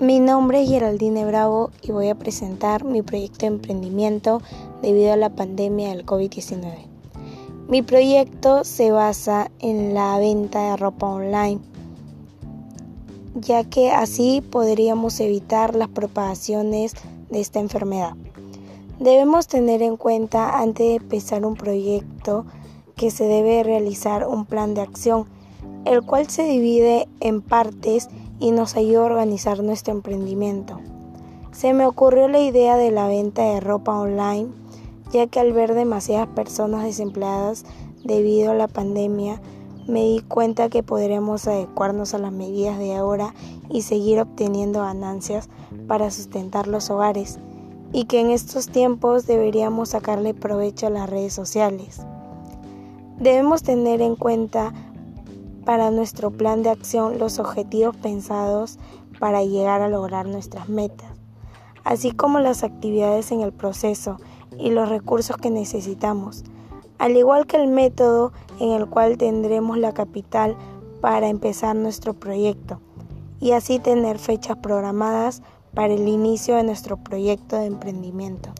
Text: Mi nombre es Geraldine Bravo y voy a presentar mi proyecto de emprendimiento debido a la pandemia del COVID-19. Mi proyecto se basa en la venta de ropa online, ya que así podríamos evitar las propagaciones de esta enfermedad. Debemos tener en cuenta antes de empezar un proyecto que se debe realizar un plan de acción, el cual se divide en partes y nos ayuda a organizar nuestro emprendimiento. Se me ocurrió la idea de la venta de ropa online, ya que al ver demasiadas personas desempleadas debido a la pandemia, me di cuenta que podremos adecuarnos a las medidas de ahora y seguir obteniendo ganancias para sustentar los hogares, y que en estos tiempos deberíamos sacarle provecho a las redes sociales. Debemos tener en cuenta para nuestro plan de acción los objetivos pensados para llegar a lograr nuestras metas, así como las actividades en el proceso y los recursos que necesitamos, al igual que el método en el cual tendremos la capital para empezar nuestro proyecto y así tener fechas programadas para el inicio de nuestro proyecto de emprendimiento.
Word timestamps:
Mi 0.00 0.18
nombre 0.18 0.60
es 0.60 0.68
Geraldine 0.68 1.24
Bravo 1.24 1.70
y 1.80 1.92
voy 1.92 2.08
a 2.08 2.16
presentar 2.16 2.84
mi 2.84 3.02
proyecto 3.02 3.40
de 3.40 3.46
emprendimiento 3.46 4.42
debido 4.82 5.12
a 5.12 5.16
la 5.16 5.30
pandemia 5.30 5.90
del 5.90 6.04
COVID-19. 6.04 6.88
Mi 7.68 7.80
proyecto 7.80 8.64
se 8.64 8.90
basa 8.90 9.52
en 9.60 9.94
la 9.94 10.18
venta 10.18 10.70
de 10.70 10.76
ropa 10.78 11.06
online, 11.06 11.60
ya 13.36 13.62
que 13.62 13.92
así 13.92 14.42
podríamos 14.50 15.20
evitar 15.20 15.76
las 15.76 15.88
propagaciones 15.88 16.94
de 17.30 17.40
esta 17.40 17.60
enfermedad. 17.60 18.14
Debemos 18.98 19.46
tener 19.46 19.80
en 19.80 19.96
cuenta 19.96 20.58
antes 20.58 20.88
de 20.88 20.94
empezar 20.96 21.46
un 21.46 21.54
proyecto 21.54 22.46
que 22.96 23.12
se 23.12 23.24
debe 23.24 23.62
realizar 23.62 24.26
un 24.26 24.44
plan 24.44 24.74
de 24.74 24.80
acción, 24.80 25.26
el 25.84 26.02
cual 26.02 26.28
se 26.28 26.42
divide 26.42 27.06
en 27.20 27.42
partes 27.42 28.08
y 28.38 28.50
nos 28.50 28.76
ayuda 28.76 29.00
a 29.00 29.06
organizar 29.06 29.62
nuestro 29.62 29.94
emprendimiento. 29.94 30.80
Se 31.52 31.72
me 31.72 31.86
ocurrió 31.86 32.28
la 32.28 32.40
idea 32.40 32.76
de 32.76 32.90
la 32.90 33.06
venta 33.06 33.42
de 33.42 33.60
ropa 33.60 33.98
online, 33.98 34.48
ya 35.12 35.26
que 35.28 35.40
al 35.40 35.52
ver 35.52 35.74
demasiadas 35.74 36.28
personas 36.28 36.84
desempleadas 36.84 37.64
debido 38.02 38.50
a 38.50 38.54
la 38.54 38.68
pandemia, 38.68 39.40
me 39.86 40.02
di 40.02 40.20
cuenta 40.20 40.68
que 40.68 40.82
podremos 40.82 41.46
adecuarnos 41.46 42.14
a 42.14 42.18
las 42.18 42.32
medidas 42.32 42.78
de 42.78 42.96
ahora 42.96 43.34
y 43.70 43.82
seguir 43.82 44.20
obteniendo 44.20 44.80
ganancias 44.80 45.48
para 45.86 46.10
sustentar 46.10 46.66
los 46.66 46.90
hogares, 46.90 47.38
y 47.92 48.06
que 48.06 48.20
en 48.20 48.30
estos 48.30 48.68
tiempos 48.68 49.26
deberíamos 49.26 49.90
sacarle 49.90 50.34
provecho 50.34 50.86
a 50.88 50.90
las 50.90 51.08
redes 51.08 51.32
sociales. 51.32 52.00
Debemos 53.18 53.62
tener 53.62 54.02
en 54.02 54.16
cuenta 54.16 54.72
para 55.64 55.90
nuestro 55.90 56.30
plan 56.30 56.62
de 56.62 56.70
acción 56.70 57.18
los 57.18 57.38
objetivos 57.38 57.96
pensados 57.96 58.78
para 59.18 59.42
llegar 59.44 59.80
a 59.82 59.88
lograr 59.88 60.26
nuestras 60.26 60.68
metas, 60.68 61.10
así 61.84 62.12
como 62.12 62.40
las 62.40 62.64
actividades 62.64 63.32
en 63.32 63.40
el 63.40 63.52
proceso 63.52 64.18
y 64.58 64.70
los 64.70 64.88
recursos 64.88 65.36
que 65.36 65.50
necesitamos, 65.50 66.44
al 66.98 67.16
igual 67.16 67.46
que 67.46 67.56
el 67.56 67.68
método 67.68 68.32
en 68.60 68.70
el 68.70 68.86
cual 68.88 69.18
tendremos 69.18 69.78
la 69.78 69.92
capital 69.92 70.56
para 71.00 71.28
empezar 71.28 71.76
nuestro 71.76 72.14
proyecto 72.14 72.80
y 73.40 73.52
así 73.52 73.78
tener 73.78 74.18
fechas 74.18 74.56
programadas 74.58 75.42
para 75.74 75.92
el 75.92 76.08
inicio 76.08 76.56
de 76.56 76.64
nuestro 76.64 76.96
proyecto 76.96 77.56
de 77.56 77.66
emprendimiento. 77.66 78.50